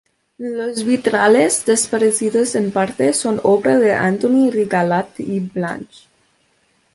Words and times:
Los 0.39 0.83
vitrales, 0.83 1.63
desaparecidos 1.63 2.55
en 2.55 2.71
parte, 2.71 3.13
son 3.13 3.39
obra 3.43 3.77
de 3.77 3.93
Antoni 3.93 4.49
Rigalt 4.49 5.19
i 5.27 5.39
Blanch. 5.53 6.01